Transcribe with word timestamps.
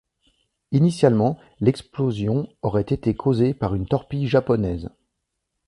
Initialement, 0.71 1.37
l'explosion 1.59 2.49
aurait 2.63 2.81
été 2.87 3.13
causée 3.13 3.53
par 3.53 3.75
une 3.75 3.85
torpille 3.85 4.25
japonaise. 4.25 4.89